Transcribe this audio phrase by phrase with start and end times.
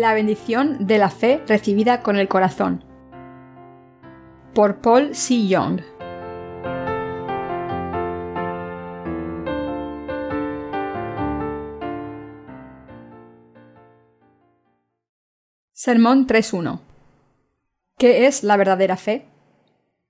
[0.00, 2.82] La bendición de la fe recibida con el corazón.
[4.54, 5.46] Por Paul C.
[5.46, 5.82] Young.
[15.74, 16.80] Sermón 3.1.
[17.98, 19.26] ¿Qué es la verdadera fe?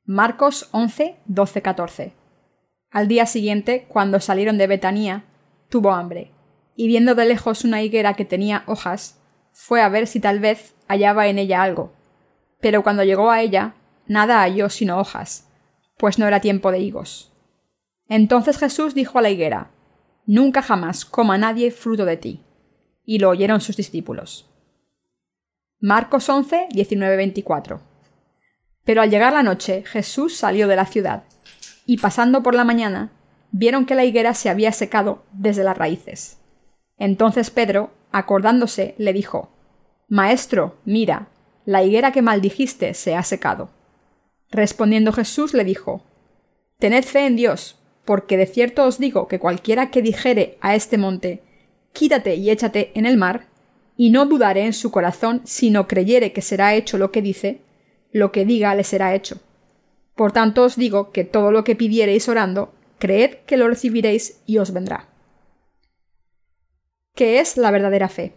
[0.05, 2.13] Marcos 11, 12, 14.
[2.93, 5.25] Al día siguiente, cuando salieron de Betanía,
[5.69, 6.31] tuvo hambre,
[6.77, 9.20] y viendo de lejos una higuera que tenía hojas,
[9.53, 11.93] fue a ver si tal vez hallaba en ella algo.
[12.61, 13.75] Pero cuando llegó a ella,
[14.07, 15.49] nada halló sino hojas,
[15.97, 17.33] pues no era tiempo de higos.
[18.09, 19.71] Entonces Jesús dijo a la higuera,
[20.27, 22.45] Nunca jamás coma nadie fruto de ti.
[23.05, 24.49] Y lo oyeron sus discípulos.
[25.81, 27.81] Marcos 11, 19, 24.
[28.85, 31.25] Pero al llegar la noche, Jesús salió de la ciudad,
[31.87, 33.11] y pasando por la mañana,
[33.51, 36.39] vieron que la higuera se había secado desde las raíces.
[36.97, 39.51] Entonces Pedro, acordándose, le dijo
[40.09, 41.29] Maestro, mira,
[41.65, 43.71] la higuera que maldijiste se ha secado.
[44.51, 46.03] Respondiendo Jesús le dijo
[46.79, 50.99] Tened fe en Dios, porque de cierto os digo que cualquiera que dijere a este
[50.99, 51.43] monte
[51.93, 53.47] Quítate y échate en el mar,
[53.97, 57.61] y no dudaré en su corazón, sino creyere que será hecho lo que dice,
[58.13, 59.39] lo que diga le será hecho.
[60.15, 64.59] Por tanto os digo que todo lo que pidiereis orando, creed que lo recibiréis y
[64.59, 65.10] os vendrá.
[67.21, 68.33] ¿Qué es la verdadera fe?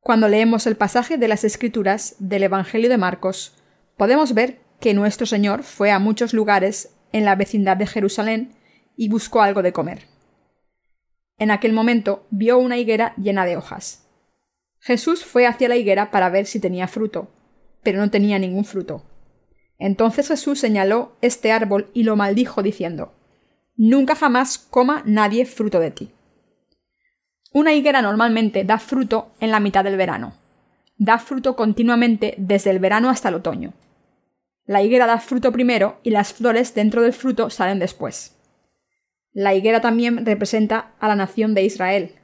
[0.00, 3.54] Cuando leemos el pasaje de las Escrituras del Evangelio de Marcos,
[3.96, 8.52] podemos ver que nuestro Señor fue a muchos lugares en la vecindad de Jerusalén
[8.98, 10.02] y buscó algo de comer.
[11.38, 14.10] En aquel momento vio una higuera llena de hojas.
[14.78, 17.30] Jesús fue hacia la higuera para ver si tenía fruto,
[17.82, 19.06] pero no tenía ningún fruto.
[19.78, 23.14] Entonces Jesús señaló este árbol y lo maldijo diciendo,
[23.74, 26.14] Nunca jamás coma nadie fruto de ti.
[27.54, 30.34] Una higuera normalmente da fruto en la mitad del verano.
[30.98, 33.74] Da fruto continuamente desde el verano hasta el otoño.
[34.66, 38.34] La higuera da fruto primero y las flores dentro del fruto salen después.
[39.32, 42.16] La higuera también representa a la nación de Israel.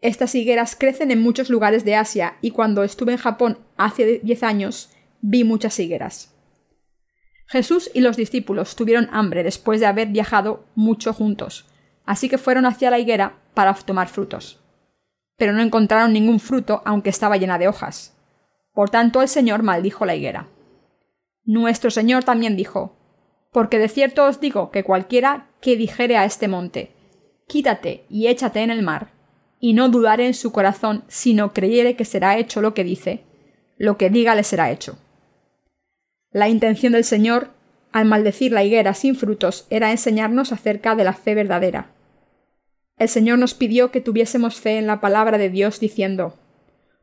[0.00, 4.42] Estas higueras crecen en muchos lugares de Asia y cuando estuve en Japón hace 10
[4.44, 6.34] años vi muchas higueras.
[7.48, 11.66] Jesús y los discípulos tuvieron hambre después de haber viajado mucho juntos,
[12.06, 14.60] así que fueron hacia la higuera para tomar frutos.
[15.36, 18.16] Pero no encontraron ningún fruto aunque estaba llena de hojas.
[18.72, 20.48] Por tanto el Señor maldijo la higuera.
[21.44, 22.96] Nuestro Señor también dijo,
[23.52, 26.92] Porque de cierto os digo que cualquiera que dijere a este monte,
[27.46, 29.12] Quítate y échate en el mar,
[29.60, 33.24] y no dudare en su corazón, sino creyere que será hecho lo que dice,
[33.76, 34.98] lo que diga le será hecho.
[36.30, 37.50] La intención del Señor,
[37.92, 41.93] al maldecir la higuera sin frutos, era enseñarnos acerca de la fe verdadera,
[42.96, 46.38] el Señor nos pidió que tuviésemos fe en la palabra de Dios diciendo,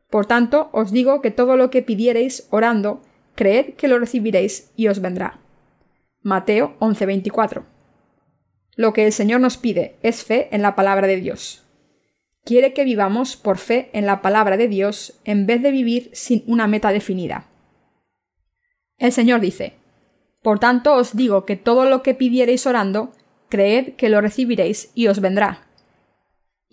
[0.08, 3.02] Por tanto, os digo que todo lo que pidiereis orando,
[3.34, 5.40] creed que lo recibiréis y os vendrá.
[6.22, 7.64] Mateo 11:24.
[8.74, 11.62] Lo que el Señor nos pide es fe en la palabra de Dios.
[12.44, 16.42] Quiere que vivamos por fe en la palabra de Dios en vez de vivir sin
[16.46, 17.48] una meta definida.
[18.96, 19.74] El Señor dice,
[20.42, 23.12] Por tanto os digo que todo lo que pidiereis orando,
[23.50, 25.66] creed que lo recibiréis y os vendrá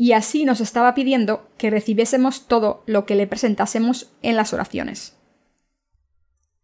[0.01, 5.17] y así nos estaba pidiendo que recibiésemos todo lo que le presentásemos en las oraciones.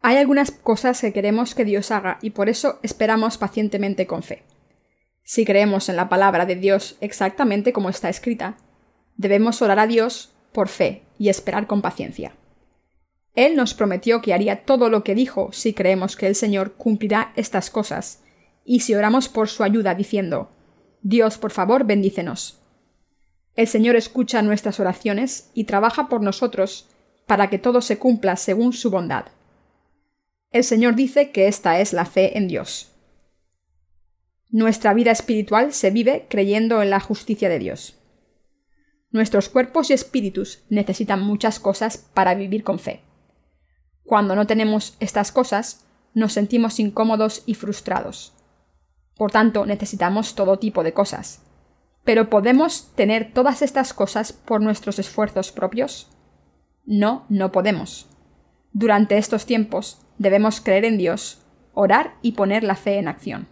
[0.00, 4.44] Hay algunas cosas que queremos que Dios haga y por eso esperamos pacientemente con fe.
[5.22, 8.56] Si creemos en la palabra de Dios exactamente como está escrita,
[9.18, 12.32] debemos orar a Dios por fe y esperar con paciencia.
[13.34, 17.34] Él nos prometió que haría todo lo que dijo si creemos que el Señor cumplirá
[17.36, 18.22] estas cosas,
[18.64, 20.52] y si oramos por su ayuda diciendo,
[21.02, 22.62] Dios, por favor, bendícenos,
[23.56, 26.86] el Señor escucha nuestras oraciones y trabaja por nosotros
[27.26, 29.26] para que todo se cumpla según su bondad.
[30.52, 32.92] El Señor dice que esta es la fe en Dios.
[34.50, 37.94] Nuestra vida espiritual se vive creyendo en la justicia de Dios.
[39.10, 43.00] Nuestros cuerpos y espíritus necesitan muchas cosas para vivir con fe.
[44.04, 48.34] Cuando no tenemos estas cosas, nos sentimos incómodos y frustrados.
[49.16, 51.40] Por tanto, necesitamos todo tipo de cosas.
[52.06, 56.08] ¿Pero podemos tener todas estas cosas por nuestros esfuerzos propios?
[56.84, 58.08] No, no podemos.
[58.72, 61.42] Durante estos tiempos debemos creer en Dios,
[61.74, 63.48] orar y poner la fe en acción.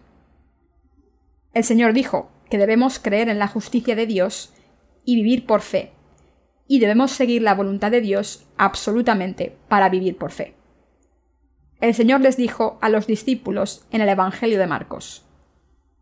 [1.52, 4.52] El Señor dijo que debemos creer en la justicia de Dios
[5.04, 5.90] y vivir por fe,
[6.68, 10.54] y debemos seguir la voluntad de Dios absolutamente para vivir por fe.
[11.80, 15.24] El Señor les dijo a los discípulos en el Evangelio de Marcos,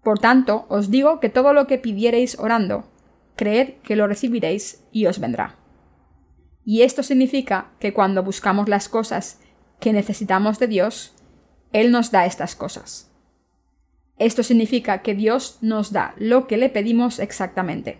[0.02, 2.84] por tanto, os digo que todo lo que pidiereis orando,
[3.36, 5.56] creed que lo recibiréis y os vendrá.
[6.64, 9.40] Y esto significa que cuando buscamos las cosas
[9.80, 11.14] que necesitamos de Dios,
[11.72, 13.10] Él nos da estas cosas.
[14.18, 17.98] Esto significa que Dios nos da lo que le pedimos exactamente.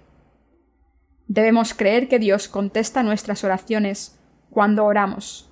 [1.28, 4.19] Debemos creer que Dios contesta nuestras oraciones
[4.50, 5.48] cuando oramos.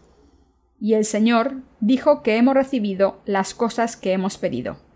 [0.80, 4.89] Y el Señor dijo que hemos recibido las cosas que hemos pedido.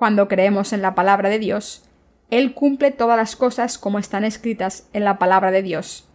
[0.00, 1.84] Cuando creemos en la palabra de Dios,
[2.30, 6.08] Él cumple todas las cosas como están escritas en la palabra de Dios.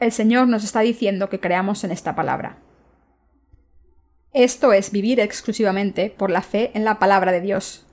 [0.00, 2.58] El Señor nos está diciendo que creamos en esta palabra.
[4.32, 7.86] Esto es vivir exclusivamente por la fe en la palabra de Dios.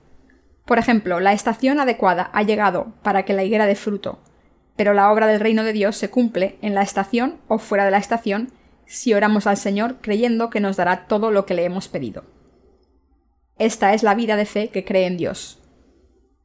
[0.64, 4.18] Por ejemplo, la estación adecuada ha llegado para que la higuera dé fruto,
[4.74, 7.92] pero la obra del reino de Dios se cumple en la estación o fuera de
[7.92, 8.50] la estación
[8.86, 12.24] si oramos al Señor creyendo que nos dará todo lo que le hemos pedido.
[13.58, 15.58] Esta es la vida de fe que cree en Dios.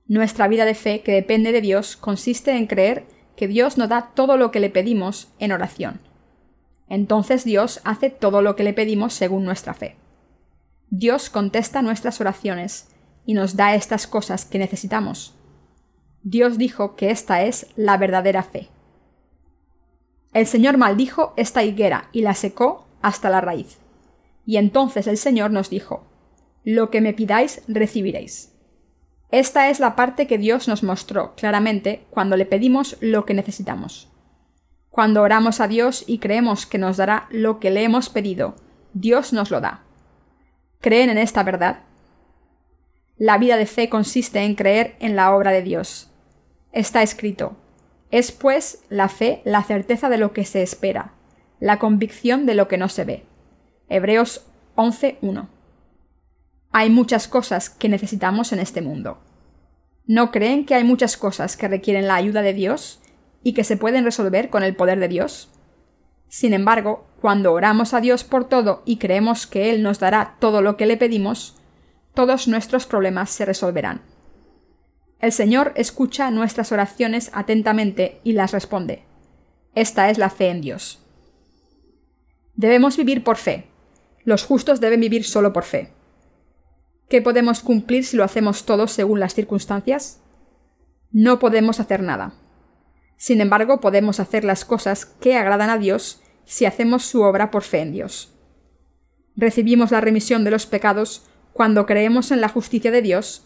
[0.08, 3.06] Nuestra vida de fe que depende de Dios consiste en creer
[3.36, 6.02] que Dios nos da todo lo que le pedimos en oración.
[6.90, 9.96] Entonces Dios hace todo lo que le pedimos según nuestra fe.
[10.90, 12.90] Dios contesta nuestras oraciones
[13.26, 15.34] y nos da estas cosas que necesitamos.
[16.24, 18.70] Dios dijo que esta es la verdadera fe.
[20.34, 23.78] El Señor maldijo esta higuera y la secó hasta la raíz.
[24.46, 26.04] Y entonces el Señor nos dijo,
[26.64, 28.54] lo que me pidáis recibiréis.
[29.32, 34.12] Esta es la parte que Dios nos mostró claramente cuando le pedimos lo que necesitamos.
[34.90, 38.56] Cuando oramos a Dios y creemos que nos dará lo que le hemos pedido,
[38.94, 39.84] Dios nos lo da.
[40.82, 41.80] ¿Creen en esta verdad?
[43.18, 46.12] La vida de fe consiste en creer en la obra de Dios.
[46.72, 47.58] Está escrito,
[48.12, 51.14] es pues la fe la certeza de lo que se espera,
[51.60, 53.26] la convicción de lo que no se ve.
[53.90, 54.46] Hebreos
[54.76, 55.48] 11.1
[56.74, 59.20] hay muchas cosas que necesitamos en este mundo.
[60.06, 63.00] ¿No creen que hay muchas cosas que requieren la ayuda de Dios
[63.44, 65.50] y que se pueden resolver con el poder de Dios?
[66.28, 70.64] Sin embargo, cuando oramos a Dios por todo y creemos que Él nos dará todo
[70.64, 71.56] lo que le pedimos,
[72.16, 74.02] todos nuestros problemas se resolverán.
[75.20, 79.04] El Señor escucha nuestras oraciones atentamente y las responde.
[79.76, 81.00] Esta es la fe en Dios.
[82.56, 83.68] Debemos vivir por fe.
[84.24, 85.94] Los justos deben vivir solo por fe.
[87.10, 90.22] ¿Qué podemos cumplir si lo hacemos todo según las circunstancias?
[91.12, 92.34] No podemos hacer nada.
[93.18, 97.64] Sin embargo, podemos hacer las cosas que agradan a Dios si hacemos su obra por
[97.64, 98.34] fe en Dios.
[99.36, 103.46] Recibimos la remisión de los pecados cuando creemos en la justicia de Dios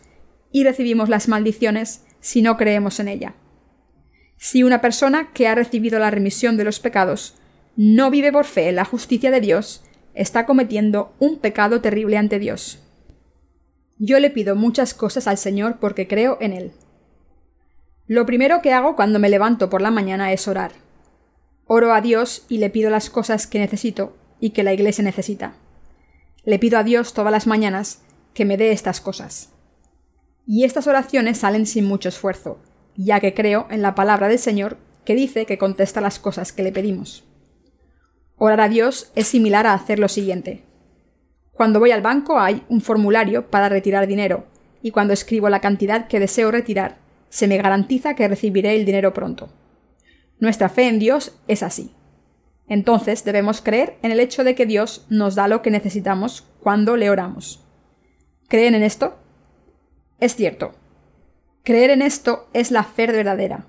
[0.51, 3.36] y recibimos las maldiciones si no creemos en ella.
[4.38, 7.36] Si una persona que ha recibido la remisión de los pecados
[7.75, 9.83] no vive por fe en la justicia de Dios,
[10.13, 12.80] está cometiendo un pecado terrible ante Dios.
[13.99, 16.71] Yo le pido muchas cosas al Señor porque creo en Él.
[18.05, 20.71] Lo primero que hago cuando me levanto por la mañana es orar.
[21.65, 25.55] Oro a Dios y le pido las cosas que necesito y que la Iglesia necesita.
[26.45, 28.03] Le pido a Dios todas las mañanas
[28.33, 29.49] que me dé estas cosas.
[30.45, 32.59] Y estas oraciones salen sin mucho esfuerzo,
[32.95, 36.63] ya que creo en la palabra del Señor que dice que contesta las cosas que
[36.63, 37.25] le pedimos.
[38.38, 40.66] Orar a Dios es similar a hacer lo siguiente.
[41.57, 44.45] Cuando voy al banco hay un formulario para retirar dinero,
[44.83, 46.99] y cuando escribo la cantidad que deseo retirar,
[47.30, 49.49] se me garantiza que recibiré el dinero pronto.
[50.40, 51.95] Nuestra fe en Dios es así.
[52.68, 56.95] Entonces debemos creer en el hecho de que Dios nos da lo que necesitamos cuando
[56.95, 57.66] le oramos.
[58.47, 59.18] ¿Creen en esto?
[60.19, 60.76] Es cierto.
[61.64, 63.66] Creer en esto es la fe verdadera.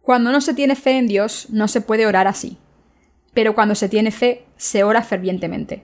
[0.00, 2.56] Cuando no se tiene fe en Dios, no se puede orar así.
[3.32, 5.82] Pero cuando se tiene fe, se ora fervientemente.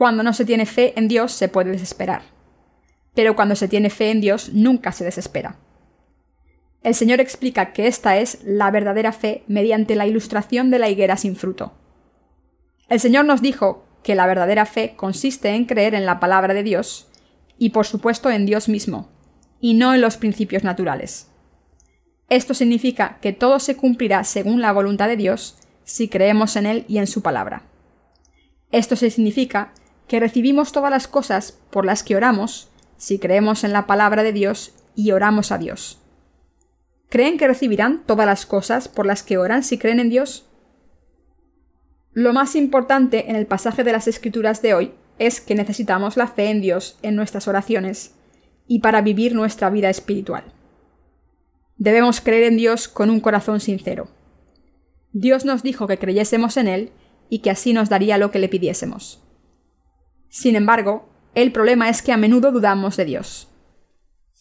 [0.00, 2.22] Cuando no se tiene fe en Dios se puede desesperar.
[3.14, 5.56] Pero cuando se tiene fe en Dios nunca se desespera.
[6.82, 11.18] El Señor explica que esta es la verdadera fe mediante la ilustración de la higuera
[11.18, 11.74] sin fruto.
[12.88, 16.62] El Señor nos dijo que la verdadera fe consiste en creer en la palabra de
[16.62, 17.08] Dios
[17.58, 19.10] y por supuesto en Dios mismo,
[19.60, 21.28] y no en los principios naturales.
[22.30, 26.86] Esto significa que todo se cumplirá según la voluntad de Dios si creemos en Él
[26.88, 27.64] y en su palabra.
[28.72, 29.74] Esto significa
[30.10, 34.32] que recibimos todas las cosas por las que oramos si creemos en la palabra de
[34.32, 36.00] Dios y oramos a Dios.
[37.08, 40.48] ¿Creen que recibirán todas las cosas por las que oran si creen en Dios?
[42.12, 46.26] Lo más importante en el pasaje de las Escrituras de hoy es que necesitamos la
[46.26, 48.16] fe en Dios en nuestras oraciones
[48.66, 50.42] y para vivir nuestra vida espiritual.
[51.76, 54.08] Debemos creer en Dios con un corazón sincero.
[55.12, 56.90] Dios nos dijo que creyésemos en Él
[57.28, 59.22] y que así nos daría lo que le pidiésemos.
[60.30, 63.48] Sin embargo, el problema es que a menudo dudamos de Dios.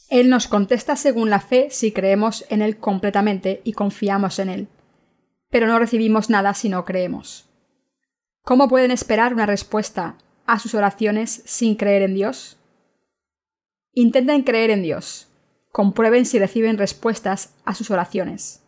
[0.09, 4.67] Él nos contesta según la fe si creemos en Él completamente y confiamos en Él.
[5.49, 7.49] pero no recibimos nada si no creemos.
[8.43, 10.15] ¿Cómo pueden esperar una respuesta
[10.45, 12.57] a sus oraciones sin creer en Dios?
[13.93, 15.27] Intenten creer en Dios.
[15.71, 18.63] Comprueben si reciben respuestas a sus oraciones.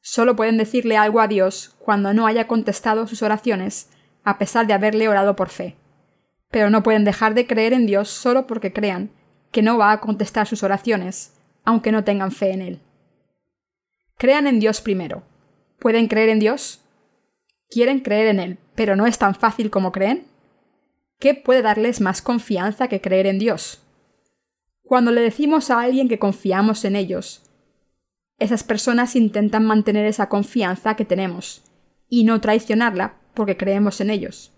[0.00, 3.88] Solo pueden decirle algo a Dios cuando no haya contestado sus oraciones,
[4.22, 5.76] a pesar de haberle orado por fe.
[6.50, 9.10] Pero no pueden dejar de creer en Dios solo porque crean
[9.50, 11.34] que no va a contestar sus oraciones,
[11.64, 12.80] aunque no tengan fe en Él.
[14.18, 15.22] Crean en Dios primero.
[15.78, 16.80] ¿Pueden creer en Dios?
[17.68, 20.26] Quieren creer en Él, pero no es tan fácil como creen.
[21.18, 23.82] ¿Qué puede darles más confianza que creer en Dios?
[24.82, 27.42] Cuando le decimos a alguien que confiamos en ellos,
[28.38, 31.62] esas personas intentan mantener esa confianza que tenemos
[32.08, 34.52] y no traicionarla porque creemos en ellos.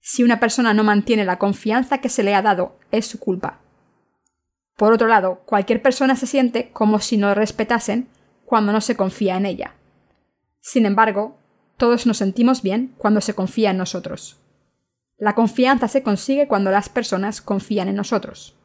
[0.00, 3.60] Si una persona no mantiene la confianza que se le ha dado, es su culpa.
[4.76, 8.08] Por otro lado, cualquier persona se siente como si no respetasen
[8.46, 9.74] cuando no se confía en ella.
[10.60, 11.36] Sin embargo,
[11.76, 14.38] todos nos sentimos bien cuando se confía en nosotros.
[15.18, 18.56] La confianza se consigue cuando las personas confían en nosotros.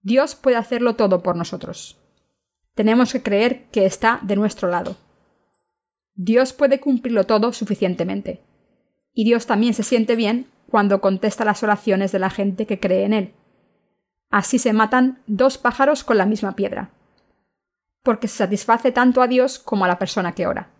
[0.00, 1.98] Dios puede hacerlo todo por nosotros.
[2.74, 4.96] Tenemos que creer que está de nuestro lado.
[6.14, 8.42] Dios puede cumplirlo todo suficientemente.
[9.14, 13.04] Y Dios también se siente bien cuando contesta las oraciones de la gente que cree
[13.04, 13.34] en Él.
[14.30, 16.90] Así se matan dos pájaros con la misma piedra.
[18.02, 20.70] Porque se satisface tanto a Dios como a la persona que ora.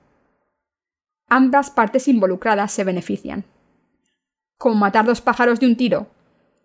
[1.28, 3.44] Ambas partes involucradas se benefician.
[4.56, 6.08] Como matar dos pájaros de un tiro,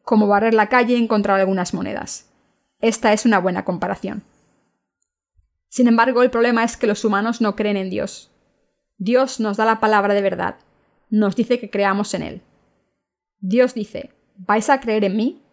[0.04, 2.32] como barrer la calle y encontrar algunas monedas.
[2.80, 4.24] Esta es una buena comparación.
[5.68, 8.32] Sin embargo, el problema es que los humanos no creen en Dios.
[8.98, 10.56] Dios nos da la palabra de verdad,
[11.10, 12.42] nos dice que creamos en Él.
[13.40, 15.44] Dios dice, ¿vais a creer en mí?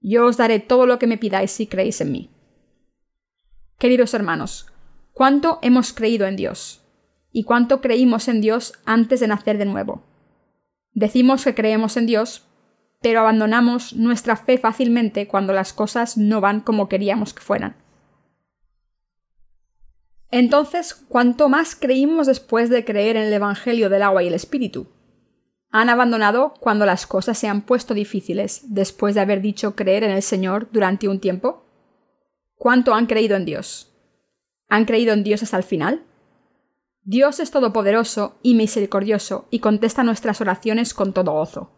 [0.00, 2.30] Yo os daré todo lo que me pidáis si creéis en mí.
[3.78, 4.66] Queridos hermanos,
[5.12, 6.82] ¿cuánto hemos creído en Dios?
[7.32, 10.04] ¿Y cuánto creímos en Dios antes de nacer de nuevo?
[10.92, 12.46] Decimos que creemos en Dios,
[13.02, 17.76] pero abandonamos nuestra fe fácilmente cuando las cosas no van como queríamos que fueran.
[20.36, 24.88] Entonces, ¿cuánto más creímos después de creer en el Evangelio del agua y el Espíritu?
[25.70, 30.10] ¿Han abandonado cuando las cosas se han puesto difíciles después de haber dicho creer en
[30.10, 31.64] el Señor durante un tiempo?
[32.56, 33.94] ¿Cuánto han creído en Dios?
[34.68, 36.02] ¿Han creído en Dios hasta el final?
[37.04, 41.70] Dios es todopoderoso y misericordioso y contesta nuestras oraciones con todo gozo.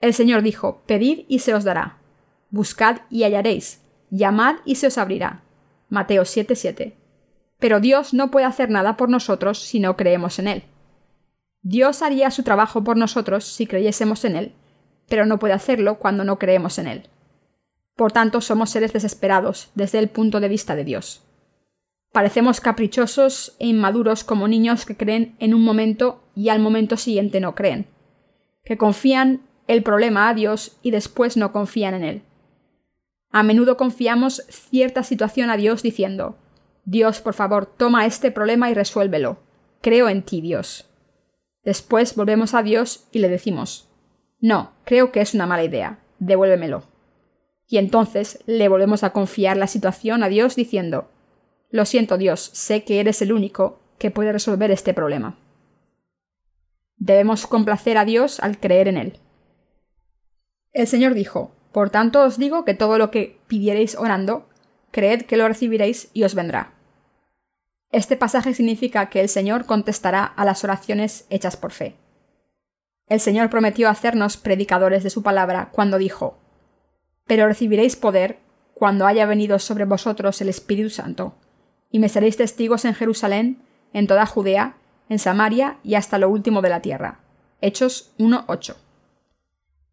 [0.00, 1.98] El Señor dijo, Pedid y se os dará.
[2.50, 3.82] Buscad y hallaréis.
[4.10, 5.44] Llamad y se os abrirá.
[5.90, 7.01] Mateo 7:7.
[7.62, 10.64] Pero Dios no puede hacer nada por nosotros si no creemos en Él.
[11.62, 14.52] Dios haría su trabajo por nosotros si creyésemos en Él,
[15.08, 17.08] pero no puede hacerlo cuando no creemos en Él.
[17.94, 21.22] Por tanto, somos seres desesperados desde el punto de vista de Dios.
[22.10, 27.38] Parecemos caprichosos e inmaduros como niños que creen en un momento y al momento siguiente
[27.38, 27.86] no creen,
[28.64, 32.22] que confían el problema a Dios y después no confían en Él.
[33.30, 36.38] A menudo confiamos cierta situación a Dios diciendo,
[36.84, 39.38] Dios, por favor, toma este problema y resuélvelo.
[39.80, 40.88] Creo en ti, Dios.
[41.64, 43.88] Después volvemos a Dios y le decimos,
[44.40, 46.84] No, creo que es una mala idea, devuélvemelo.
[47.68, 51.08] Y entonces le volvemos a confiar la situación a Dios diciendo,
[51.70, 55.38] Lo siento, Dios, sé que eres el único que puede resolver este problema.
[56.96, 59.18] Debemos complacer a Dios al creer en Él.
[60.72, 64.48] El Señor dijo, Por tanto os digo que todo lo que pidiereis orando,
[64.92, 66.74] creed que lo recibiréis y os vendrá.
[67.90, 71.96] Este pasaje significa que el Señor contestará a las oraciones hechas por fe.
[73.08, 76.38] El Señor prometió hacernos predicadores de su palabra cuando dijo,
[77.26, 78.38] Pero recibiréis poder
[78.74, 81.34] cuando haya venido sobre vosotros el Espíritu Santo,
[81.90, 84.76] y me seréis testigos en Jerusalén, en toda Judea,
[85.08, 87.20] en Samaria y hasta lo último de la tierra.
[87.60, 88.76] Hechos 1.8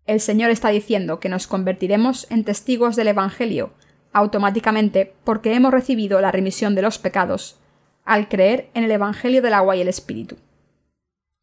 [0.10, 3.74] el Señor está diciendo que nos convertiremos en testigos del Evangelio
[4.12, 7.60] automáticamente porque hemos recibido la remisión de los pecados
[8.06, 10.38] al creer en el Evangelio del agua y el Espíritu.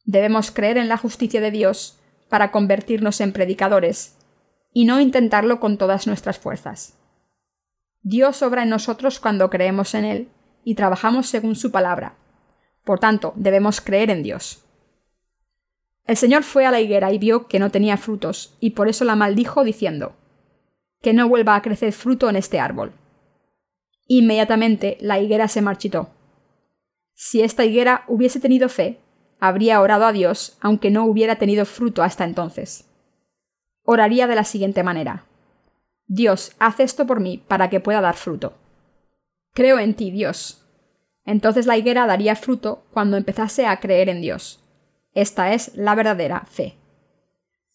[0.05, 4.17] Debemos creer en la justicia de Dios para convertirnos en predicadores
[4.73, 6.99] y no intentarlo con todas nuestras fuerzas.
[8.03, 10.29] Dios obra en nosotros cuando creemos en Él
[10.65, 12.15] y trabajamos según su palabra.
[12.85, 14.65] Por tanto, debemos creer en Dios.
[16.07, 19.05] El Señor fue a la higuera y vio que no tenía frutos, y por eso
[19.05, 20.15] la maldijo diciendo,
[21.01, 22.93] Que no vuelva a crecer fruto en este árbol.
[24.07, 26.11] Inmediatamente la higuera se marchitó.
[27.15, 29.01] Si esta higuera hubiese tenido fe,
[29.41, 32.89] habría orado a Dios aunque no hubiera tenido fruto hasta entonces.
[33.83, 35.27] Oraría de la siguiente manera.
[36.07, 38.55] Dios, haz esto por mí para que pueda dar fruto.
[39.55, 40.65] Creo en ti, Dios.
[41.25, 44.63] Entonces la higuera daría fruto cuando empezase a creer en Dios.
[45.15, 46.77] Esta es la verdadera fe.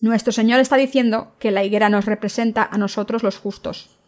[0.02, 4.00] Nuestro Señor está diciendo que la higuera nos representa a nosotros los justos.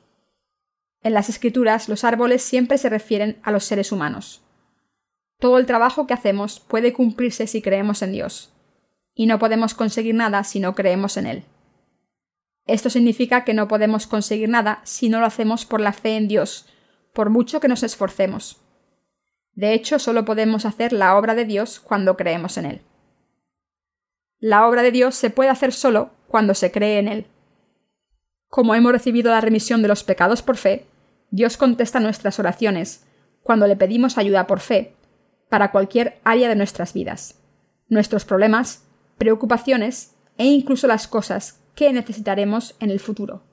[1.04, 4.42] En las Escrituras los árboles siempre se refieren a los seres humanos.
[5.40, 8.52] Todo el trabajo que hacemos puede cumplirse si creemos en Dios,
[9.14, 11.44] y no podemos conseguir nada si no creemos en Él.
[12.66, 16.28] Esto significa que no podemos conseguir nada si no lo hacemos por la fe en
[16.28, 16.66] Dios,
[17.14, 18.62] por mucho que nos esforcemos.
[19.54, 22.82] De hecho, solo podemos hacer la obra de Dios cuando creemos en Él.
[24.46, 27.28] La obra de Dios se puede hacer solo cuando se cree en Él.
[28.50, 30.86] Como hemos recibido la remisión de los pecados por fe,
[31.32, 33.06] Dios contesta nuestras oraciones
[33.42, 34.98] cuando le pedimos ayuda por fe
[35.48, 37.40] para cualquier área de nuestras vidas,
[37.88, 38.84] nuestros problemas,
[39.18, 43.44] preocupaciones e incluso las cosas que necesitaremos en el futuro.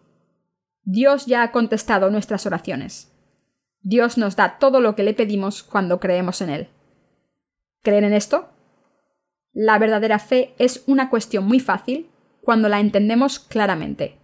[0.82, 3.12] Dios ya ha contestado nuestras oraciones.
[3.80, 6.68] Dios nos da todo lo que le pedimos cuando creemos en Él.
[7.82, 8.48] ¿Creen en esto?
[9.52, 12.08] La verdadera fe es una cuestión muy fácil
[12.40, 14.16] cuando la entendemos claramente.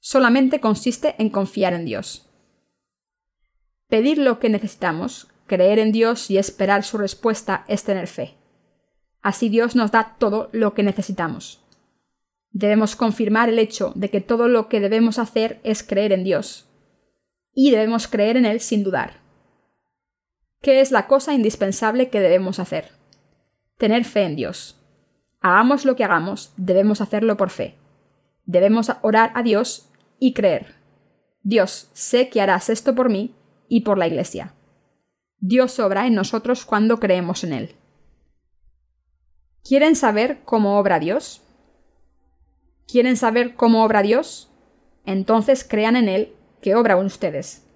[0.00, 2.30] Solamente consiste en confiar en Dios.
[3.88, 8.34] Pedir lo que necesitamos, creer en Dios y esperar su respuesta es tener fe.
[9.22, 11.64] Así Dios nos da todo lo que necesitamos.
[12.50, 16.68] Debemos confirmar el hecho de que todo lo que debemos hacer es creer en Dios.
[17.52, 19.20] Y debemos creer en Él sin dudar.
[20.60, 22.90] ¿Qué es la cosa indispensable que debemos hacer?
[23.76, 24.80] Tener fe en Dios.
[25.40, 27.76] Hagamos lo que hagamos, debemos hacerlo por fe.
[28.46, 30.74] Debemos orar a Dios y creer.
[31.42, 33.34] Dios, sé que harás esto por mí
[33.68, 34.54] y por la Iglesia.
[35.38, 37.74] Dios obra en nosotros cuando creemos en Él.
[39.62, 41.42] ¿Quieren saber cómo obra Dios?
[42.86, 44.50] ¿Quieren saber cómo obra Dios?
[45.04, 47.66] Entonces crean en Él que obra en ustedes.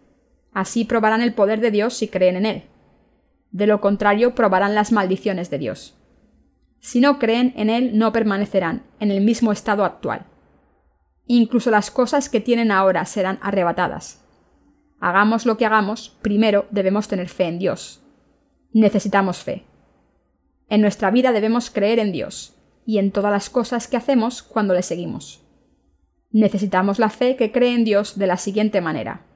[0.53, 2.65] Así probarán el poder de Dios si creen en Él.
[3.51, 5.97] De lo contrario, probarán las maldiciones de Dios.
[6.81, 10.27] Si no creen en Él, no permanecerán en el mismo estado actual.
[11.27, 14.25] Incluso las cosas que tienen ahora serán arrebatadas.
[15.01, 18.03] Hagamos lo que hagamos, primero debemos tener fe en Dios.
[18.73, 19.65] Necesitamos fe.
[20.69, 24.75] En nuestra vida debemos creer en Dios y en todas las cosas que hacemos cuando
[24.75, 25.43] le seguimos.
[26.31, 29.27] Necesitamos la fe que cree en Dios de la siguiente manera.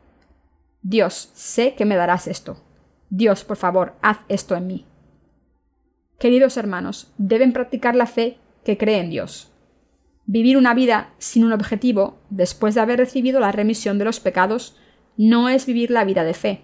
[0.83, 2.62] Dios, sé que me darás esto.
[3.14, 4.87] Dios, por favor, haz esto en mí.
[6.18, 9.53] Queridos hermanos, deben practicar la fe que cree en Dios.
[10.25, 14.79] Vivir una vida sin un objetivo, después de haber recibido la remisión de los pecados,
[15.18, 16.62] no es vivir la vida de fe.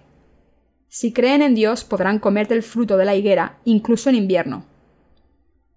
[0.87, 4.65] Si creen en Dios podrán comer del fruto de la higuera, incluso en invierno.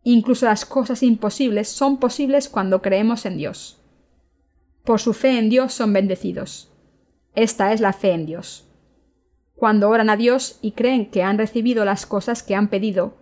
[0.04, 3.78] Incluso las cosas imposibles son posibles cuando creemos en Dios.
[4.84, 6.72] Por su fe en Dios son bendecidos.
[7.34, 8.71] Esta es la fe en Dios.
[9.62, 13.14] Cuando oran a Dios y creen que han recibido las cosas que han pedido,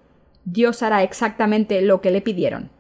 [0.46, 2.70] Dios hará exactamente lo que le pidieron.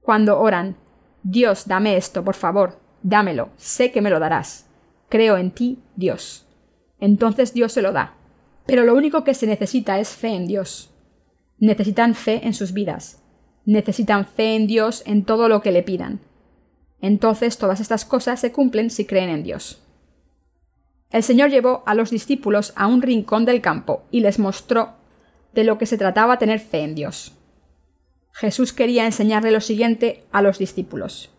[0.00, 0.76] Cuando oran,
[1.22, 4.66] Dios, dame esto, por favor, dámelo, sé que me lo darás.
[5.08, 6.44] Creo en ti, Dios.
[6.98, 8.14] Entonces Dios se lo da.
[8.66, 10.92] Pero lo único que se necesita es fe en Dios.
[11.60, 13.22] Necesitan fe en sus vidas.
[13.64, 16.18] Necesitan fe en Dios en todo lo que le pidan.
[17.00, 19.85] Entonces todas estas cosas se cumplen si creen en Dios.
[21.10, 24.94] El Señor llevó a los discípulos a un rincón del campo y les mostró
[25.54, 27.32] de lo que se trataba tener fe en Dios.
[28.32, 31.30] Jesús quería enseñarle lo siguiente a los discípulos.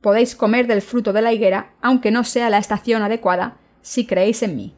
[0.00, 4.42] Podéis comer del fruto de la higuera, aunque no sea la estación adecuada, si creéis
[4.42, 4.74] en mí.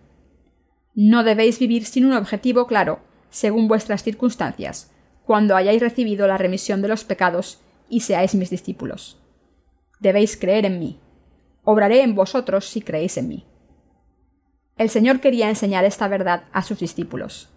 [0.94, 4.90] No debéis vivir sin un objetivo claro, según vuestras circunstancias,
[5.24, 9.18] cuando hayáis recibido la remisión de los pecados y seáis mis discípulos.
[10.00, 10.98] Debéis creer en mí.
[11.62, 13.46] Obraré en vosotros si creéis en mí.
[14.76, 17.48] El Señor quería enseñar esta verdad a sus discípulos.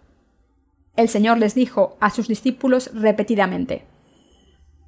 [0.96, 3.86] El Señor les dijo a sus discípulos repetidamente,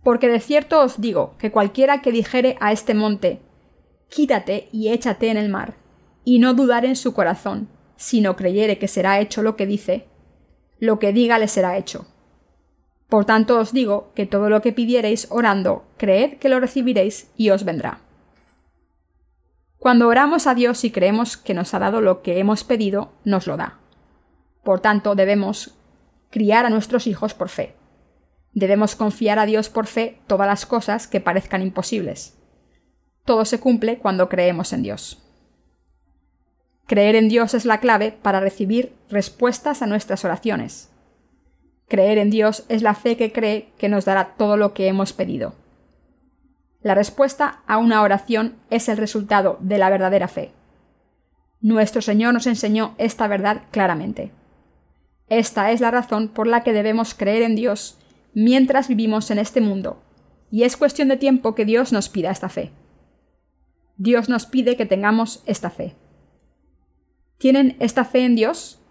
[0.04, 3.42] Porque de cierto os digo que cualquiera que dijere a este monte,
[4.10, 5.76] Quítate y échate en el mar,
[6.24, 10.08] y no dudar en su corazón, sino creyere que será hecho lo que dice,
[10.80, 12.08] lo que diga le será hecho.
[13.08, 17.50] Por tanto os digo que todo lo que pidiereis orando, creed que lo recibiréis y
[17.50, 18.02] os vendrá.
[19.80, 23.48] Cuando oramos a Dios y creemos que nos ha dado lo que hemos pedido, nos
[23.48, 23.80] lo da.
[24.62, 25.78] Por tanto, debemos
[26.30, 27.76] criar a nuestros hijos por fe.
[28.54, 32.38] Debemos confiar a Dios por fe todas las cosas que parezcan imposibles.
[33.24, 35.24] Todo se cumple cuando creemos en Dios.
[36.86, 40.90] Creer en Dios es la clave para recibir respuestas a nuestras oraciones.
[41.88, 45.14] Creer en Dios es la fe que cree que nos dará todo lo que hemos
[45.14, 45.54] pedido.
[46.82, 50.54] La respuesta a una oración es el resultado de la verdadera fe.
[51.60, 54.32] Nuestro Señor nos enseñó esta verdad claramente.
[55.28, 57.98] Esta es la razón por la que debemos creer en Dios
[58.34, 60.02] mientras vivimos en este mundo,
[60.52, 62.72] y es cuestión de tiempo que Dios nos pida esta fe.
[63.98, 65.96] Dios nos pide que tengamos esta fe.
[67.38, 68.82] ¿Tienen esta fe en Dios?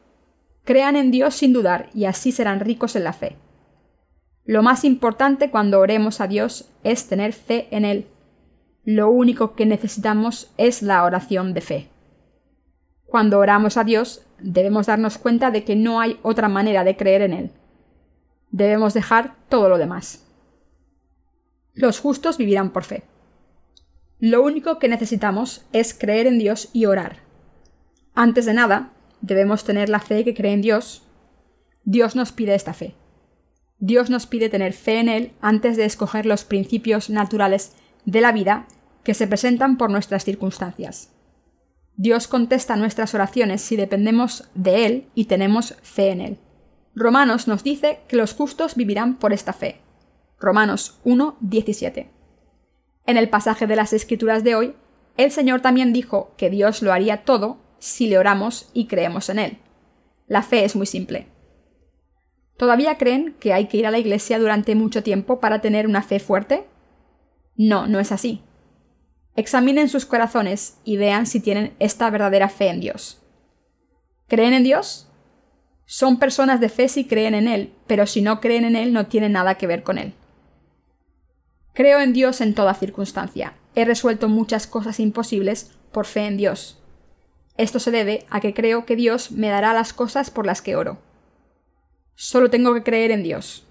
[0.65, 3.37] Crean en Dios sin dudar y así serán ricos en la fe.
[4.49, 8.07] Lo más importante cuando oremos a Dios es tener fe en Él.
[8.83, 11.89] Lo único que necesitamos es la oración de fe.
[13.05, 17.21] Cuando oramos a Dios, debemos darnos cuenta de que no hay otra manera de creer
[17.21, 17.51] en Él.
[18.51, 20.27] Debemos dejar todo lo demás.
[21.75, 23.03] Los justos vivirán por fe.
[24.19, 27.19] Lo único que necesitamos es creer en Dios y orar.
[28.15, 31.07] Antes de nada, debemos tener la fe que cree en Dios.
[31.85, 32.95] Dios nos pide esta fe.
[33.79, 38.33] Dios nos pide tener fe en Él antes de escoger los principios naturales de la
[38.33, 38.67] vida
[39.05, 41.13] que se presentan por nuestras circunstancias.
[41.97, 46.39] Dios contesta nuestras oraciones si dependemos de Él y tenemos fe en Él.
[46.95, 49.81] Romanos nos dice que los justos vivirán por esta fe.
[50.41, 52.11] Romanos 1, 17.
[53.07, 54.75] En el pasaje de las Escrituras de hoy,
[55.17, 59.39] el Señor también dijo que Dios lo haría todo si le oramos y creemos en
[59.39, 59.59] Él.
[60.27, 61.27] La fe es muy simple.
[62.59, 66.03] ¿Todavía creen que hay que ir a la iglesia durante mucho tiempo para tener una
[66.03, 66.67] fe fuerte?
[67.57, 68.43] No, no es así.
[69.37, 73.23] Examinen sus corazones y vean si tienen esta verdadera fe en Dios.
[74.27, 75.09] ¿Creen en Dios?
[75.87, 79.07] Son personas de fe si creen en Él, pero si no creen en Él no
[79.07, 80.13] tienen nada que ver con Él.
[81.75, 83.55] Creo en Dios en toda circunstancia.
[83.77, 86.83] He resuelto muchas cosas imposibles por fe en Dios.
[87.57, 90.75] Esto se debe a que creo que Dios me dará las cosas por las que
[90.75, 90.99] oro.
[92.21, 93.65] Solo tengo que creer en Dios.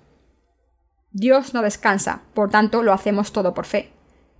[1.12, 3.92] Dios no descansa, por tanto lo hacemos todo por fe.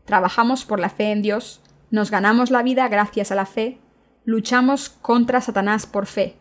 [0.06, 1.60] Trabajamos por la fe en Dios,
[1.92, 3.80] nos ganamos la vida gracias a la fe,
[4.24, 6.38] luchamos contra Satanás por fe,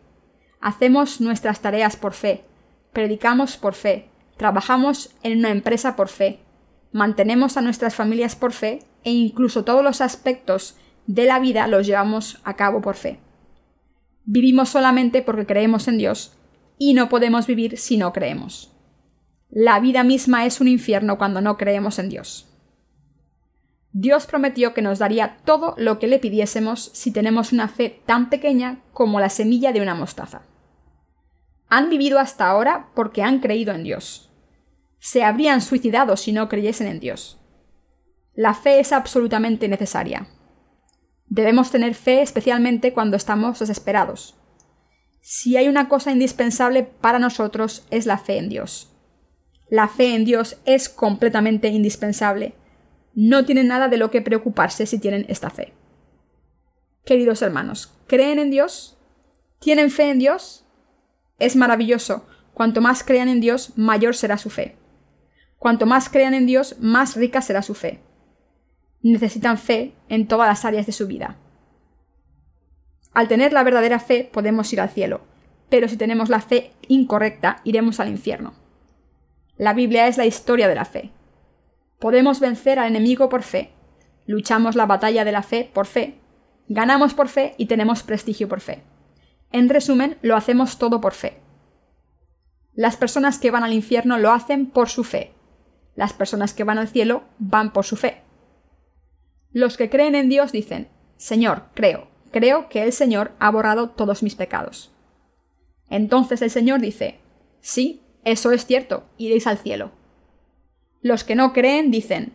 [0.61, 2.45] hacemos nuestras tareas por fe,
[2.93, 6.39] predicamos por fe, trabajamos en una empresa por fe,
[6.93, 11.85] mantenemos a nuestras familias por fe e incluso todos los aspectos de la vida los
[11.85, 13.19] llevamos a cabo por fe.
[14.23, 16.36] Vivimos solamente porque creemos en Dios
[16.77, 18.73] y no podemos vivir si no creemos.
[19.49, 22.47] La vida misma es un infierno cuando no creemos en Dios.
[23.91, 28.29] Dios prometió que nos daría todo lo que le pidiésemos si tenemos una fe tan
[28.29, 30.43] pequeña como la semilla de una mostaza.
[31.69, 34.27] Han vivido hasta ahora porque han creído en Dios
[34.99, 37.39] se habrían suicidado si no creyesen en Dios.
[38.33, 40.27] La fe es absolutamente necesaria.
[41.27, 44.35] Debemos tener fe especialmente cuando estamos desesperados.
[45.29, 48.95] Si hay una cosa indispensable para nosotros es la fe en Dios.
[49.69, 52.53] La fe en Dios es completamente indispensable.
[53.13, 55.73] No tienen nada de lo que preocuparse si tienen esta fe.
[57.03, 58.97] Queridos hermanos, ¿creen en Dios?
[59.59, 60.65] ¿Tienen fe en Dios?
[61.39, 62.25] Es maravilloso.
[62.53, 64.77] Cuanto más crean en Dios, mayor será su fe.
[65.57, 67.99] Cuanto más crean en Dios, más rica será su fe.
[69.01, 71.35] Necesitan fe en todas las áreas de su vida.
[73.17, 75.21] Al tener la verdadera fe podemos ir al cielo,
[75.69, 78.53] pero si tenemos la fe incorrecta iremos al infierno.
[79.57, 81.09] La Biblia es la historia de la fe.
[81.97, 83.71] Podemos vencer al enemigo por fe,
[84.27, 86.19] luchamos la batalla de la fe por fe,
[86.67, 88.83] ganamos por fe y tenemos prestigio por fe.
[89.51, 91.39] En resumen, lo hacemos todo por fe.
[92.75, 95.33] Las personas que van al infierno lo hacen por su fe,
[95.95, 98.21] las personas que van al cielo van por su fe.
[99.53, 104.23] Los que creen en Dios dicen, Señor, creo, creo que el Señor ha borrado todos
[104.23, 104.91] mis pecados.
[105.89, 107.19] Entonces el Señor dice,
[107.61, 109.91] Sí, eso es cierto, iréis al cielo.
[111.01, 112.33] Los que no creen dicen,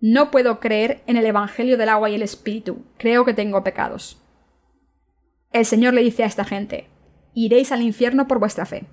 [0.00, 4.20] No puedo creer en el Evangelio del agua y el Espíritu, creo que tengo pecados.
[5.52, 6.88] El Señor le dice a esta gente,
[7.34, 8.84] Iréis al infierno por vuestra fe.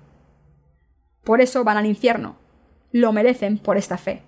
[1.24, 2.36] Por eso van al infierno,
[2.92, 4.22] lo merecen por esta fe.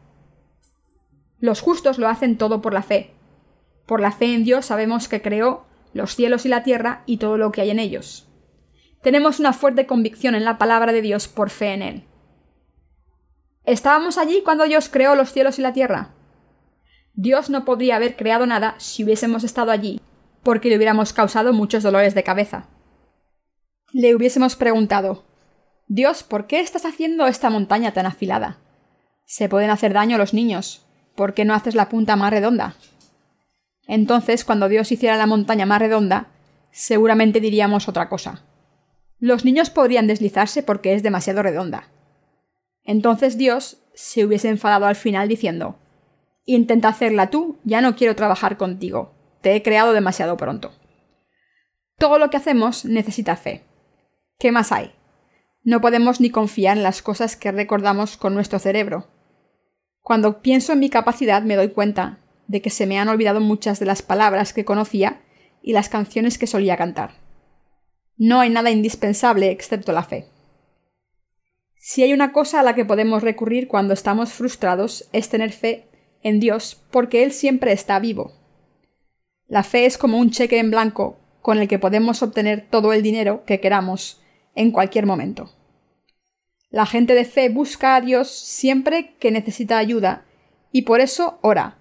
[1.39, 3.11] Los justos lo hacen todo por la fe.
[3.87, 7.37] Por la fe en Dios sabemos que creó los cielos y la tierra y todo
[7.39, 8.29] lo que hay en ellos.
[9.03, 12.05] Tenemos una fuerte convicción en la palabra de Dios por fe en Él.
[13.65, 16.15] ¿Estábamos allí cuando Dios creó los cielos y la tierra?
[17.15, 20.01] Dios no podría haber creado nada si hubiésemos estado allí,
[20.43, 22.69] porque le hubiéramos causado muchos dolores de cabeza.
[23.93, 25.25] Le hubiésemos preguntado
[25.95, 28.59] Dios, ¿por qué estás haciendo esta montaña tan afilada?
[29.27, 30.87] Se pueden hacer daño a los niños.
[31.15, 32.77] ¿Por qué no haces la punta más redonda?
[33.87, 36.29] Entonces, cuando Dios hiciera la montaña más redonda,
[36.71, 38.43] seguramente diríamos otra cosa.
[39.19, 41.89] Los niños podrían deslizarse porque es demasiado redonda.
[42.85, 45.79] Entonces Dios se hubiese enfadado al final diciendo
[46.45, 50.73] Intenta hacerla tú, ya no quiero trabajar contigo, te he creado demasiado pronto.
[51.99, 53.63] Todo lo que hacemos necesita fe.
[54.41, 54.93] ¿Qué más hay?
[55.63, 59.07] No podemos ni confiar en las cosas que recordamos con nuestro cerebro.
[60.01, 63.79] Cuando pienso en mi capacidad me doy cuenta de que se me han olvidado muchas
[63.79, 65.21] de las palabras que conocía
[65.63, 67.15] y las canciones que solía cantar.
[68.17, 70.27] No hay nada indispensable excepto la fe.
[71.77, 75.89] Si hay una cosa a la que podemos recurrir cuando estamos frustrados es tener fe
[76.23, 78.33] en Dios porque Él siempre está vivo.
[79.49, 83.03] La fe es como un cheque en blanco con el que podemos obtener todo el
[83.03, 84.23] dinero que queramos
[84.55, 85.51] en cualquier momento.
[86.71, 90.25] La gente de fe busca a Dios siempre que necesita ayuda
[90.71, 91.79] y por eso ora.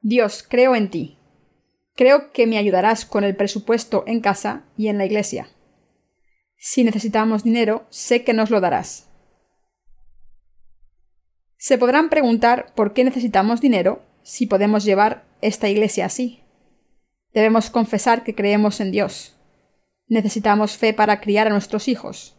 [0.00, 1.18] Dios, creo en ti.
[1.94, 5.48] Creo que me ayudarás con el presupuesto en casa y en la iglesia.
[6.56, 9.08] Si necesitamos dinero, sé que nos lo darás.
[11.58, 16.42] Se podrán preguntar por qué necesitamos dinero si podemos llevar esta iglesia así.
[17.34, 19.36] Debemos confesar que creemos en Dios.
[20.06, 22.36] Necesitamos fe para criar a nuestros hijos.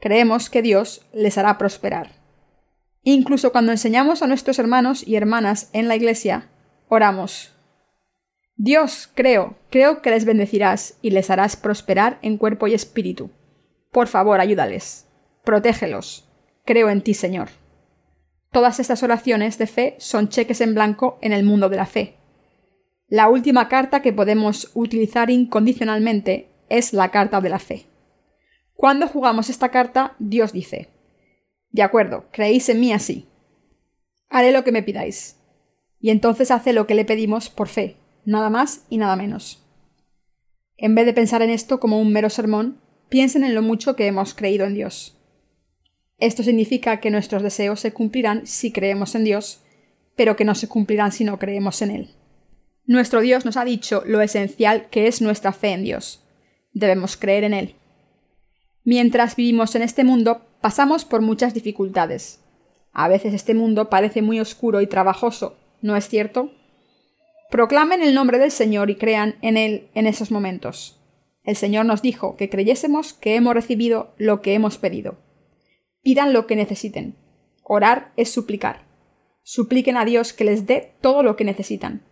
[0.00, 2.20] Creemos que Dios les hará prosperar.
[3.02, 6.50] Incluso cuando enseñamos a nuestros hermanos y hermanas en la iglesia,
[6.90, 7.52] oramos.
[8.56, 13.30] Dios, creo, creo que les bendecirás y les harás prosperar en cuerpo y espíritu.
[13.90, 15.06] Por favor, ayúdales.
[15.44, 16.28] Protégelos.
[16.66, 17.48] Creo en ti, Señor.
[18.52, 22.16] Todas estas oraciones de fe son cheques en blanco en el mundo de la fe.
[23.08, 27.86] La última carta que podemos utilizar incondicionalmente es la carta de la fe.
[28.74, 30.90] Cuando jugamos esta carta, Dios dice,
[31.70, 33.28] De acuerdo, creéis en mí así.
[34.28, 35.39] Haré lo que me pidáis.
[36.00, 39.64] Y entonces hace lo que le pedimos por fe, nada más y nada menos.
[40.76, 44.06] En vez de pensar en esto como un mero sermón, piensen en lo mucho que
[44.06, 45.18] hemos creído en Dios.
[46.18, 49.62] Esto significa que nuestros deseos se cumplirán si creemos en Dios,
[50.16, 52.10] pero que no se cumplirán si no creemos en Él.
[52.86, 56.24] Nuestro Dios nos ha dicho lo esencial que es nuestra fe en Dios.
[56.72, 57.74] Debemos creer en Él.
[58.84, 62.40] Mientras vivimos en este mundo, pasamos por muchas dificultades.
[62.92, 66.50] A veces este mundo parece muy oscuro y trabajoso, ¿no es cierto?
[67.50, 71.00] Proclamen el nombre del Señor y crean en Él en esos momentos.
[71.42, 75.18] El Señor nos dijo que creyésemos que hemos recibido lo que hemos pedido.
[76.02, 77.16] Pidan lo que necesiten.
[77.64, 78.86] Orar es suplicar.
[79.42, 82.04] Supliquen a Dios que les dé todo lo que necesitan.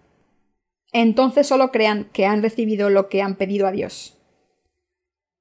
[0.93, 4.19] Entonces solo crean que han recibido lo que han pedido a Dios.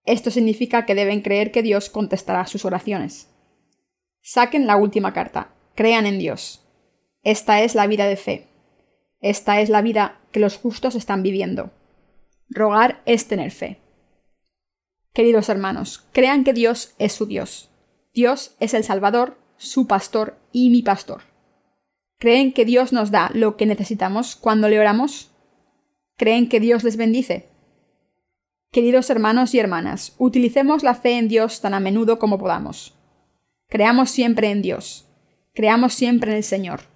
[0.06, 3.30] Esto significa que deben creer que Dios contestará sus oraciones.
[4.22, 5.54] Saquen la última carta.
[5.76, 6.67] Crean en Dios.
[7.28, 8.48] Esta es la vida de fe.
[9.20, 11.72] Esta es la vida que los justos están viviendo.
[12.48, 13.82] Rogar es tener fe.
[15.12, 17.70] Queridos hermanos, crean que Dios es su Dios.
[18.14, 21.24] Dios es el Salvador, su pastor y mi pastor.
[22.18, 25.30] ¿Creen que Dios nos da lo que necesitamos cuando le oramos?
[26.16, 27.50] ¿Creen que Dios les bendice?
[28.72, 32.94] Queridos hermanos y hermanas, utilicemos la fe en Dios tan a menudo como podamos.
[33.68, 35.10] Creamos siempre en Dios.
[35.54, 36.96] Creamos siempre en el Señor.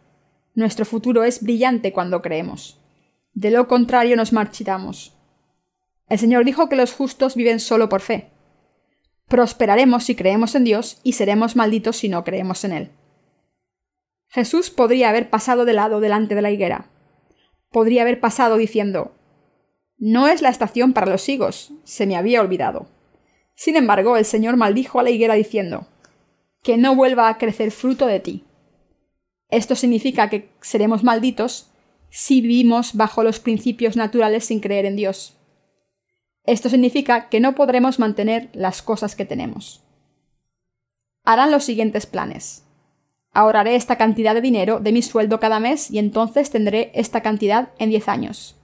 [0.54, 2.80] Nuestro futuro es brillante cuando creemos.
[3.34, 5.14] De lo contrario nos marchitamos.
[6.10, 8.30] El Señor dijo que los justos viven solo por fe.
[9.28, 12.92] Prosperaremos si creemos en Dios y seremos malditos si no creemos en Él.
[14.28, 16.90] Jesús podría haber pasado de lado delante de la higuera.
[17.70, 19.14] Podría haber pasado diciendo
[19.98, 22.88] No es la estación para los higos, se me había olvidado.
[23.56, 25.88] Sin embargo, el Señor maldijo a la higuera diciendo
[26.62, 28.44] Que no vuelva a crecer fruto de ti.
[29.52, 31.70] Esto significa que seremos malditos
[32.10, 35.38] si vivimos bajo los principios naturales sin creer en Dios.
[36.46, 39.84] Esto significa que no podremos mantener las cosas que tenemos.
[41.24, 42.64] Harán los siguientes planes.
[43.34, 47.70] Ahorraré esta cantidad de dinero de mi sueldo cada mes y entonces tendré esta cantidad
[47.78, 48.56] en 10 años.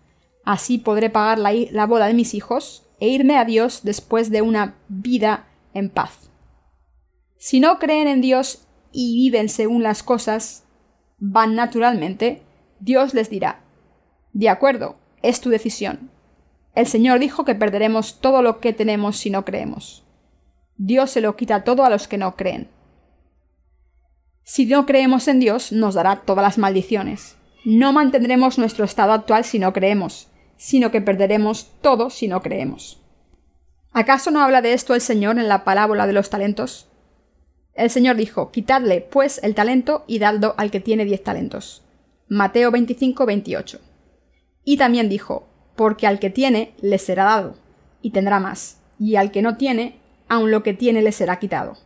[0.44, 4.42] Así podré pagar la, la boda de mis hijos e irme a Dios después de
[4.42, 6.32] una vida en paz.
[7.38, 10.67] Si no creen en Dios y viven según las cosas
[11.18, 12.42] van naturalmente,
[12.80, 13.62] Dios les dirá,
[14.34, 16.12] de acuerdo, es tu decisión,
[16.76, 20.06] el Señor dijo que perderemos todo lo que tenemos si no creemos.
[20.78, 22.70] Dios se lo quita todo a los que no creen.
[24.44, 27.36] Si no creemos en Dios, nos dará todas las maldiciones.
[27.66, 33.02] No mantendremos nuestro estado actual si no creemos, sino que perderemos todo si no creemos.
[33.92, 36.87] ¿Acaso no habla de esto el Señor en la parábola de los talentos?
[37.78, 41.84] El Señor dijo, Quitadle, pues, el talento y dadlo al que tiene diez talentos.
[42.28, 43.80] Mateo 25, 28.
[44.64, 47.56] Y también dijo, porque al que tiene le será dado,
[48.02, 51.78] y tendrá más, y al que no tiene, aun lo que tiene le será quitado.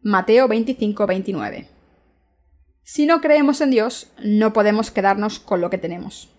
[0.00, 1.68] Mateo 25, 29.
[2.84, 6.30] Si no creemos en Dios, no podemos quedarnos con lo que tenemos.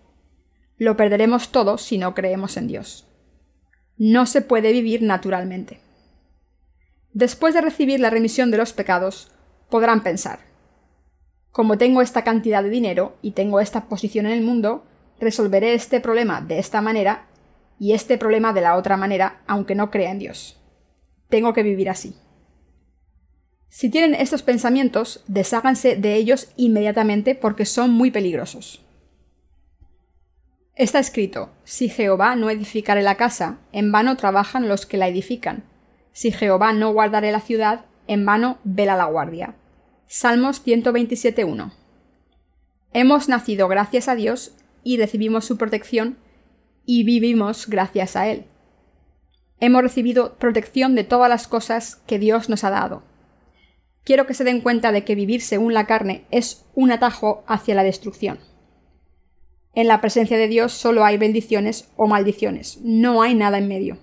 [0.78, 3.06] Lo perderemos todo si no creemos en Dios.
[3.98, 5.80] No se puede vivir naturalmente.
[7.12, 9.32] Después de recibir la remisión de los pecados,
[9.68, 10.40] podrán pensar,
[11.50, 14.84] como tengo esta cantidad de dinero y tengo esta posición en el mundo,
[15.18, 17.26] resolveré este problema de esta manera
[17.78, 20.60] y este problema de la otra manera, aunque no crea en Dios.
[21.28, 22.14] Tengo que vivir así.
[23.68, 28.84] Si tienen estos pensamientos, desháganse de ellos inmediatamente porque son muy peligrosos.
[30.74, 35.64] Está escrito, si Jehová no edificare la casa, en vano trabajan los que la edifican.
[36.12, 39.54] Si Jehová no guardare la ciudad, en vano vela la guardia.
[40.06, 41.72] Salmos 127.1.
[42.92, 46.18] Hemos nacido gracias a Dios y recibimos su protección
[46.84, 48.46] y vivimos gracias a Él.
[49.60, 53.04] Hemos recibido protección de todas las cosas que Dios nos ha dado.
[54.02, 57.74] Quiero que se den cuenta de que vivir según la carne es un atajo hacia
[57.74, 58.40] la destrucción.
[59.74, 63.98] En la presencia de Dios solo hay bendiciones o maldiciones, no hay nada en medio.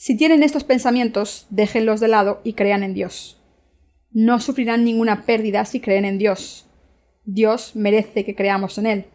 [0.00, 3.42] Si tienen estos pensamientos, déjenlos de lado y crean en Dios.
[4.12, 6.68] No sufrirán ninguna pérdida si creen en Dios.
[7.24, 9.06] Dios merece que creamos en Él.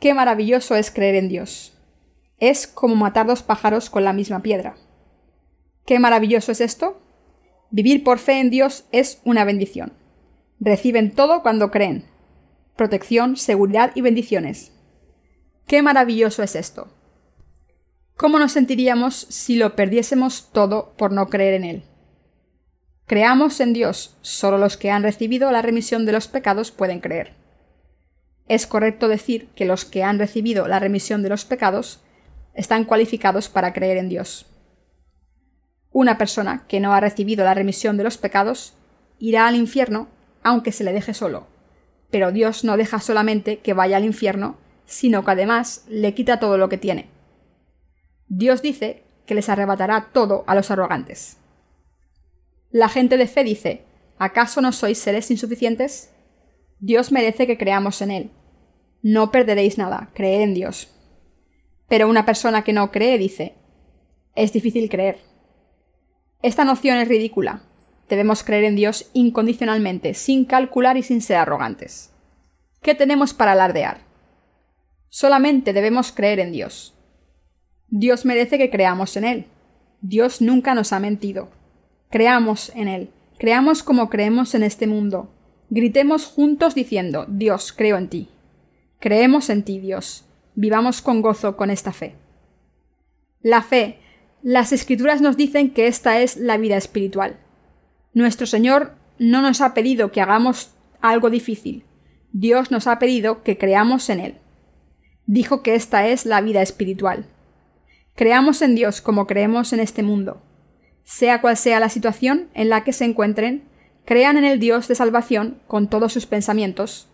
[0.00, 1.78] Qué maravilloso es creer en Dios.
[2.38, 4.74] Es como matar dos pájaros con la misma piedra.
[5.86, 7.00] ¿Qué maravilloso es esto?
[7.70, 9.92] Vivir por fe en Dios es una bendición.
[10.58, 12.06] Reciben todo cuando creen.
[12.74, 14.72] Protección, seguridad y bendiciones.
[15.68, 16.95] Qué maravilloso es esto.
[18.16, 21.82] ¿Cómo nos sentiríamos si lo perdiésemos todo por no creer en Él?
[23.04, 27.34] Creamos en Dios, solo los que han recibido la remisión de los pecados pueden creer.
[28.48, 32.00] Es correcto decir que los que han recibido la remisión de los pecados
[32.54, 34.46] están cualificados para creer en Dios.
[35.92, 38.72] Una persona que no ha recibido la remisión de los pecados
[39.18, 40.08] irá al infierno
[40.42, 41.48] aunque se le deje solo.
[42.10, 46.56] Pero Dios no deja solamente que vaya al infierno, sino que además le quita todo
[46.56, 47.15] lo que tiene.
[48.28, 51.38] Dios dice que les arrebatará todo a los arrogantes.
[52.70, 53.84] La gente de fe dice,
[54.18, 56.12] ¿acaso no sois seres insuficientes?
[56.78, 58.30] Dios merece que creamos en Él.
[59.02, 60.88] No perderéis nada, creed en Dios.
[61.88, 63.54] Pero una persona que no cree dice,
[64.34, 65.18] es difícil creer.
[66.42, 67.62] Esta noción es ridícula.
[68.08, 72.12] Debemos creer en Dios incondicionalmente, sin calcular y sin ser arrogantes.
[72.82, 74.00] ¿Qué tenemos para alardear?
[75.08, 76.95] Solamente debemos creer en Dios.
[77.88, 79.46] Dios merece que creamos en Él.
[80.00, 81.50] Dios nunca nos ha mentido.
[82.10, 83.10] Creamos en Él.
[83.38, 85.32] Creamos como creemos en este mundo.
[85.70, 88.28] Gritemos juntos diciendo, Dios, creo en ti.
[89.00, 90.24] Creemos en ti, Dios.
[90.54, 92.14] Vivamos con gozo con esta fe.
[93.40, 93.98] La fe
[94.48, 97.36] las escrituras nos dicen que esta es la vida espiritual.
[98.14, 100.70] Nuestro Señor no nos ha pedido que hagamos
[101.00, 101.84] algo difícil.
[102.30, 104.34] Dios nos ha pedido que creamos en Él.
[105.26, 107.26] Dijo que esta es la vida espiritual.
[108.16, 110.42] Creamos en Dios como creemos en este mundo.
[111.04, 113.68] Sea cual sea la situación en la que se encuentren,
[114.04, 117.08] crean en el Dios de salvación con todos sus pensamientos,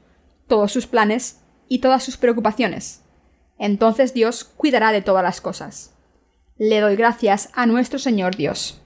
[0.49, 3.03] todos sus planes y todas sus preocupaciones.
[3.59, 5.93] Entonces Dios cuidará de todas las cosas
[6.59, 8.82] le doy gracias a nuestro Señor Dios.